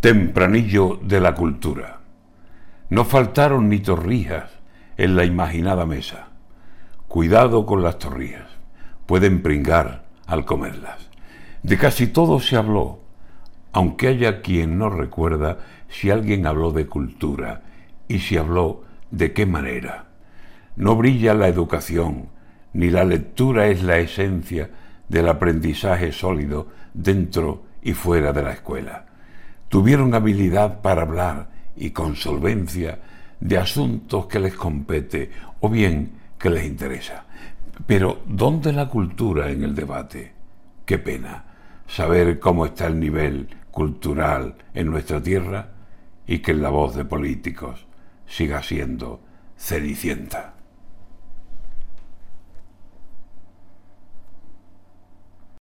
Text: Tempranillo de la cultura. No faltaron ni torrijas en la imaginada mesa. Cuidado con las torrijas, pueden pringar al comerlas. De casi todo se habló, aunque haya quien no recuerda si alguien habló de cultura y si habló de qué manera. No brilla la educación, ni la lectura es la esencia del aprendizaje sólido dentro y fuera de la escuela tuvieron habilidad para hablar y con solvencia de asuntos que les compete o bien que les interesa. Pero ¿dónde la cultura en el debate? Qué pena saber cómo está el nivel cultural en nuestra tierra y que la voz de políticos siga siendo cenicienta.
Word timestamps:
Tempranillo 0.00 0.98
de 1.02 1.20
la 1.20 1.34
cultura. 1.34 2.00
No 2.88 3.04
faltaron 3.04 3.68
ni 3.68 3.80
torrijas 3.80 4.50
en 4.96 5.14
la 5.14 5.26
imaginada 5.26 5.84
mesa. 5.84 6.28
Cuidado 7.06 7.66
con 7.66 7.82
las 7.82 7.98
torrijas, 7.98 8.48
pueden 9.04 9.42
pringar 9.42 10.06
al 10.26 10.46
comerlas. 10.46 11.10
De 11.62 11.76
casi 11.76 12.06
todo 12.06 12.40
se 12.40 12.56
habló, 12.56 13.00
aunque 13.72 14.08
haya 14.08 14.40
quien 14.40 14.78
no 14.78 14.88
recuerda 14.88 15.58
si 15.90 16.08
alguien 16.08 16.46
habló 16.46 16.72
de 16.72 16.86
cultura 16.86 17.60
y 18.08 18.20
si 18.20 18.38
habló 18.38 18.84
de 19.10 19.34
qué 19.34 19.44
manera. 19.44 20.06
No 20.76 20.96
brilla 20.96 21.34
la 21.34 21.48
educación, 21.48 22.30
ni 22.72 22.88
la 22.88 23.04
lectura 23.04 23.66
es 23.66 23.82
la 23.82 23.98
esencia 23.98 24.70
del 25.10 25.28
aprendizaje 25.28 26.10
sólido 26.12 26.68
dentro 26.94 27.64
y 27.82 27.92
fuera 27.92 28.32
de 28.32 28.42
la 28.42 28.52
escuela 28.52 29.09
tuvieron 29.70 30.12
habilidad 30.14 30.82
para 30.82 31.02
hablar 31.02 31.48
y 31.76 31.90
con 31.90 32.16
solvencia 32.16 32.98
de 33.38 33.56
asuntos 33.56 34.26
que 34.26 34.40
les 34.40 34.52
compete 34.52 35.30
o 35.60 35.70
bien 35.70 36.10
que 36.38 36.50
les 36.50 36.66
interesa. 36.66 37.24
Pero 37.86 38.20
¿dónde 38.26 38.72
la 38.72 38.88
cultura 38.88 39.48
en 39.48 39.62
el 39.62 39.74
debate? 39.74 40.32
Qué 40.84 40.98
pena 40.98 41.44
saber 41.86 42.38
cómo 42.40 42.66
está 42.66 42.88
el 42.88 42.98
nivel 42.98 43.48
cultural 43.70 44.56
en 44.74 44.90
nuestra 44.90 45.22
tierra 45.22 45.70
y 46.26 46.40
que 46.40 46.52
la 46.52 46.68
voz 46.68 46.96
de 46.96 47.04
políticos 47.04 47.86
siga 48.26 48.62
siendo 48.62 49.20
cenicienta. 49.56 50.54